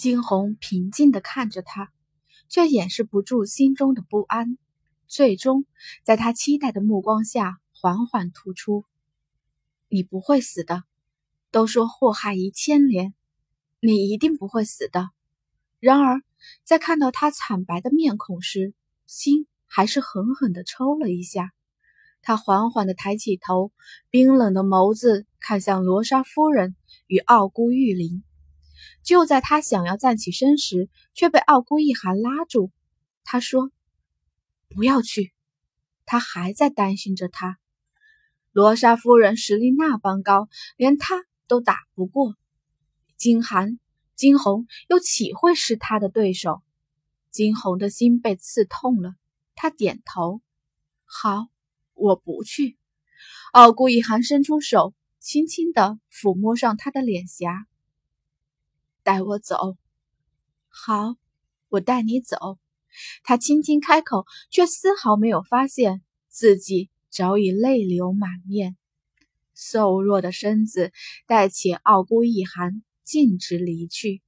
[0.00, 1.92] 金红平静地看着他，
[2.48, 4.56] 却掩饰不住心中的不安。
[5.06, 5.66] 最终，
[6.02, 8.86] 在他期待的目光下，缓缓吐出
[9.90, 10.84] ：“你不会死的。
[11.50, 13.12] 都说祸害一千年，
[13.78, 15.10] 你一定不会死的。”
[15.80, 16.22] 然而，
[16.64, 18.72] 在看到他惨白的面孔时，
[19.06, 21.52] 心还是狠狠地抽了一下。
[22.22, 23.70] 他缓缓地抬起头，
[24.08, 26.74] 冰冷的眸子看向罗莎夫人
[27.06, 28.24] 与傲孤玉林。
[29.02, 32.70] 就在他想要站起身时，却被傲孤一寒拉住。
[33.24, 33.70] 他说
[34.68, 35.32] ：“不要去。”
[36.06, 37.58] 他还在担心着他。
[38.52, 42.34] 罗莎夫人实力那般高，连他都打不过。
[43.16, 43.78] 金寒、
[44.16, 46.62] 金红又岂会是他的对手？
[47.30, 49.14] 金红的心被刺痛了。
[49.54, 50.40] 他点头
[51.06, 51.46] ：“好，
[51.94, 52.76] 我不去。”
[53.52, 57.66] 傲孤一寒伸出手，轻轻地抚摸上他的脸颊。
[59.02, 59.76] 带我走，
[60.68, 61.16] 好，
[61.68, 62.58] 我带你走。
[63.22, 68.76] 他轻轻开口，却丝毫没有发现自己早已泪流满面。
[69.54, 70.92] 瘦弱的身子
[71.26, 74.22] 带起傲孤一寒，径直离去。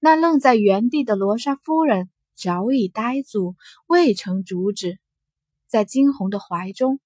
[0.00, 4.98] 那愣在原地的罗莎夫人早已呆住，未曾阻止。
[5.66, 7.00] 在惊鸿的怀中，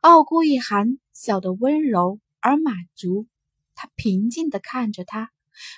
[0.00, 3.26] 傲孤一寒笑得温柔而满足。
[3.74, 5.30] 他平静地看着他。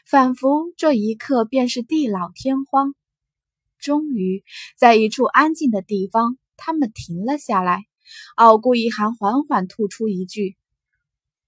[0.07, 2.95] 仿佛这一刻便是地老天荒。
[3.79, 4.45] 终于，
[4.77, 7.85] 在一处安静的地方，他们停了下来。
[8.35, 10.57] 傲孤一寒缓缓吐出一句：“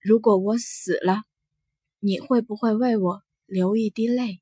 [0.00, 1.24] 如果我死了，
[1.98, 4.40] 你会不会为我流一滴泪？”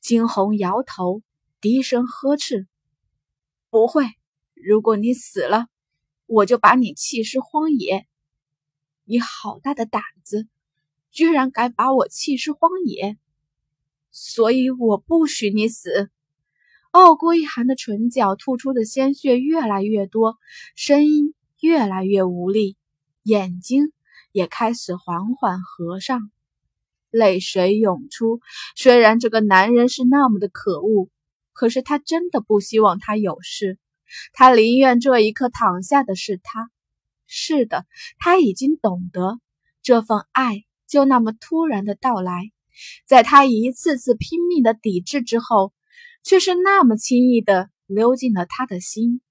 [0.00, 1.22] 惊鸿摇头，
[1.60, 2.66] 低声呵斥
[3.70, 4.04] ：“不会。
[4.54, 5.66] 如果你死了，
[6.26, 8.06] 我就把你弃尸荒野。
[9.04, 10.46] 你好大的胆子！”
[11.12, 13.18] 居然敢把我弃尸荒野，
[14.10, 16.10] 所以我不许你死！
[16.90, 20.38] 傲孤一寒的唇角吐出的鲜血越来越多，
[20.74, 22.76] 声音越来越无力，
[23.22, 23.92] 眼睛
[24.32, 26.30] 也开始缓缓合上，
[27.10, 28.40] 泪水涌出。
[28.74, 31.08] 虽然这个男人是那么的可恶，
[31.52, 33.78] 可是他真的不希望他有事，
[34.32, 36.70] 他宁愿这一刻躺下的是他。
[37.26, 37.86] 是的，
[38.18, 39.38] 他已经懂得
[39.82, 40.64] 这份爱。
[40.92, 42.50] 就那么突然的到来，
[43.06, 45.72] 在他一次次拼命的抵制之后，
[46.22, 49.22] 却是那么轻易的溜进了他的心。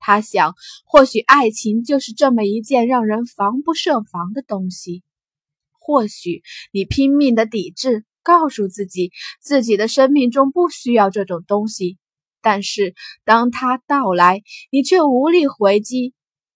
[0.00, 5.04] 他想，或许爱情就是这么一件让人防不胜防的东西。
[5.78, 11.98] 或许你拼命的抵制，告诉自己自己的生命中不需要这种东西，
[12.42, 14.42] 但是当他到来，
[14.72, 16.14] 你却无力回击。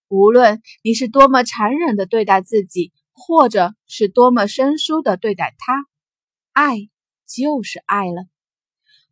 [0.09, 2.91] 无论你是多么残忍的对待自己。
[3.11, 5.85] 或者是多么生疏的对待他，
[6.51, 6.89] 爱
[7.27, 8.25] 就是爱了。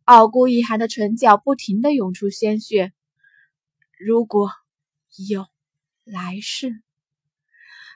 [0.04, 2.92] 傲孤一寒的唇角不停的涌出鲜血。
[3.98, 4.50] 如果
[5.28, 5.46] 有
[6.04, 6.82] 来世，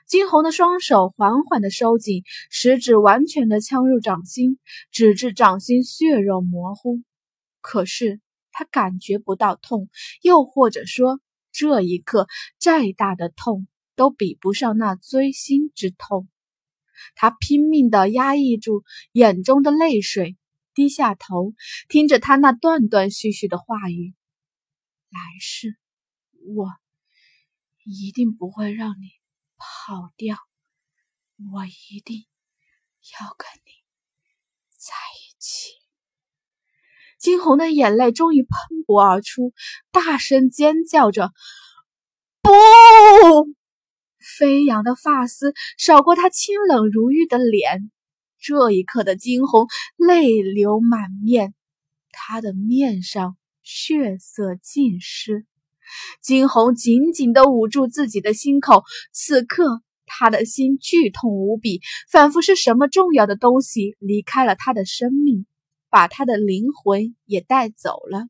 [0.07, 4.59] 惊鸿的双手缓缓的收紧，食指完全的呛入掌心，
[4.91, 7.01] 直至掌心血肉模糊。
[7.59, 9.89] 可是他感觉不到痛，
[10.21, 11.19] 又或者说，
[11.51, 12.27] 这一刻
[12.59, 13.67] 再大的痛。
[13.95, 16.27] 都比不上那锥心之痛。
[17.13, 20.37] 他拼命地压抑住眼中的泪水，
[20.73, 21.53] 低下头，
[21.89, 24.13] 听着他那断断续续的话语
[25.11, 25.77] ：“来世，
[26.55, 26.69] 我
[27.83, 29.09] 一定不会让你
[29.57, 30.37] 跑掉，
[31.53, 32.25] 我一定
[33.19, 33.71] 要跟你
[34.69, 35.71] 在一起。”
[37.19, 38.51] 惊鸿的眼泪终于喷
[38.85, 39.53] 薄而出，
[39.91, 41.33] 大声尖叫着
[42.41, 42.51] ：“不！”
[44.37, 47.91] 飞扬的发丝扫过他清冷如玉的脸，
[48.39, 51.53] 这一刻的惊鸿泪流满面，
[52.11, 55.45] 他的面上血色尽失。
[56.21, 61.81] 惊鸿紧紧地捂住自己的心口，此刻他的心剧痛无比，
[62.11, 65.45] 仿佛是什么重要的东西离开了他的生命，
[65.89, 68.27] 把他的灵魂也带走了。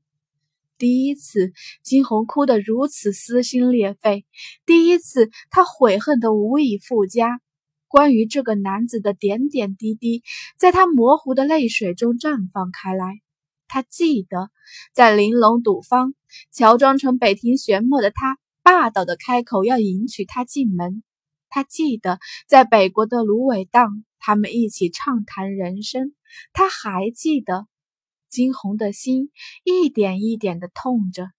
[0.85, 1.51] 第一次，
[1.81, 4.23] 金红哭得如此撕心裂肺。
[4.67, 7.41] 第一次，她悔恨得无以复加。
[7.87, 10.21] 关于这个男子的点点滴滴，
[10.59, 13.19] 在他模糊的泪水中绽放开来。
[13.67, 14.51] 他记得，
[14.93, 16.13] 在玲珑赌坊，
[16.51, 21.01] 乔装成北庭玄墨的他，霸道的开口要迎娶她进门。
[21.49, 26.13] 他记得，在北国的芦苇荡，他们一起畅谈人生。
[26.53, 27.65] 他还记得。
[28.35, 29.31] 惊鸿的心
[29.63, 31.31] 一点一点的痛着，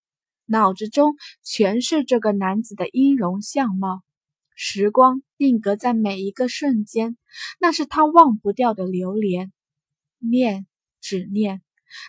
[0.46, 4.00] 脑子中全是这个男子的音容相貌。
[4.54, 7.18] 时光定格在每一个瞬间，
[7.60, 9.52] 那是他忘不掉的流连。
[10.18, 10.66] 念
[11.02, 11.60] 只念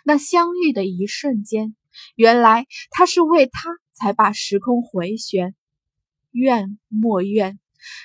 [0.06, 1.76] 那相遇的一瞬间，
[2.14, 5.54] 原来他是为他才把时空回旋。
[6.30, 7.58] 怨莫怨，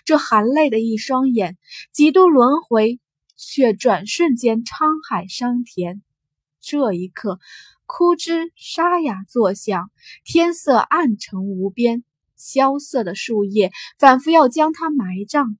[0.03, 1.57] 这含泪的一双眼，
[1.93, 2.99] 几度轮回，
[3.37, 6.03] 却转瞬间沧海桑田。
[6.63, 7.39] 这一刻，
[7.85, 9.91] 枯枝沙哑作响，
[10.23, 12.05] 天色暗沉无边，
[12.37, 15.57] 萧瑟的树叶仿佛要将他埋葬。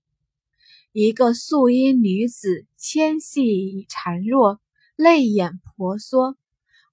[0.94, 4.62] 一个素衣女子纤细孱弱，
[4.96, 6.38] 泪眼婆娑，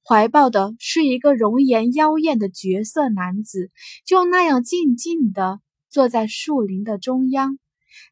[0.04, 3.70] 怀抱的是一个容颜妖艳的绝色男子，
[4.04, 7.60] 就那样静静的坐在树林的中央。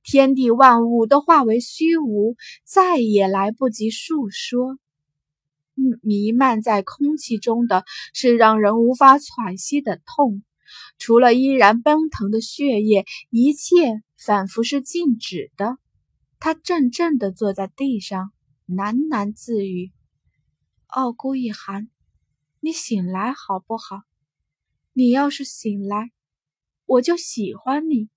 [0.04, 4.78] 天地万物都化为虚无，再也来不及诉说。
[6.02, 10.42] 弥漫在空气中的是让人无法喘息的痛，
[10.98, 15.78] 除了依然奔腾的血液，一切仿佛是静止的。
[16.40, 18.30] 他怔怔地坐在地上，
[18.68, 19.90] 喃喃自语
[20.86, 21.88] ：“傲孤一寒，
[22.60, 24.02] 你醒来好不好？
[24.92, 26.10] 你要是醒来，
[26.86, 28.08] 我就喜欢你，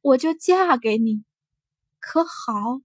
[0.00, 1.22] 我就嫁给你，
[2.00, 2.80] 可好？”